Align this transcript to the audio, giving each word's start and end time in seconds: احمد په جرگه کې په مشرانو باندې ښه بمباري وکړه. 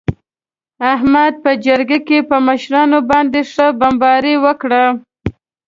احمد 0.93 1.33
په 1.43 1.51
جرگه 1.65 1.99
کې 2.07 2.17
په 2.29 2.37
مشرانو 2.47 2.99
باندې 3.09 3.39
ښه 3.51 3.67
بمباري 3.79 4.35
وکړه. 4.45 4.83